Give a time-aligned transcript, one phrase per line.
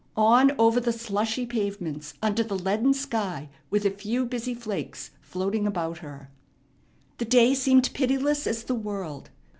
[0.17, 5.67] On over the slushy pavements, under the leaden sky, with a few busy flakes floating
[5.67, 6.31] about her.
[7.19, 9.29] The day seemed pitiless as the world.